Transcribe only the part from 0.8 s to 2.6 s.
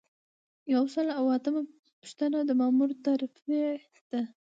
سل او اتمه پوښتنه د